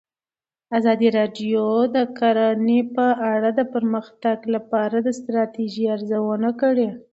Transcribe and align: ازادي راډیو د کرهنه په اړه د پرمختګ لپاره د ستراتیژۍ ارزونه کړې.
ازادي 0.77 1.07
راډیو 1.17 1.65
د 1.95 1.97
کرهنه 2.17 2.79
په 2.95 3.07
اړه 3.33 3.49
د 3.59 3.61
پرمختګ 3.73 4.37
لپاره 4.55 4.95
د 5.01 5.07
ستراتیژۍ 5.19 5.85
ارزونه 5.95 6.49
کړې. 6.61 6.89